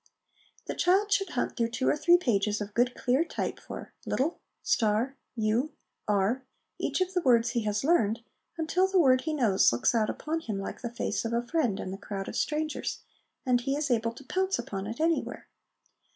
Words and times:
The 0.65 0.73
child 0.73 1.11
should 1.11 1.29
hunt 1.29 1.55
through 1.55 1.69
two 1.69 1.87
or 1.87 1.95
three 1.95 2.17
pages 2.17 2.59
of 2.59 2.73
good 2.73 2.95
clear 2.95 3.23
type 3.23 3.59
for' 3.59 3.93
little,'' 4.07 4.39
star,'' 4.75 5.15
you,'' 5.45 5.73
are/ 6.07 6.43
each 6.79 7.01
of 7.01 7.13
the 7.13 7.21
words 7.21 7.51
he 7.51 7.65
has 7.65 7.83
learned, 7.83 8.21
until 8.57 8.87
the 8.87 8.97
word 8.97 9.21
he 9.21 9.33
knows 9.35 9.71
looks 9.71 9.93
out 9.93 10.09
upon 10.09 10.39
him 10.39 10.57
like 10.57 10.81
the 10.81 10.89
face 10.89 11.23
of 11.23 11.33
a 11.33 11.45
friend 11.45 11.79
in 11.79 11.93
a 11.93 11.99
crowd 11.99 12.27
of 12.27 12.35
strangers, 12.35 13.01
and 13.45 13.61
he 13.61 13.75
is 13.75 13.91
able 13.91 14.13
to 14.13 14.23
pounce 14.25 14.57
upon 14.57 14.87
it 14.87 14.99
anywhere. 14.99 15.47